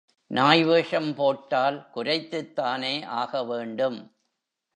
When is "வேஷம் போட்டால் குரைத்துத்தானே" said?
0.63-3.05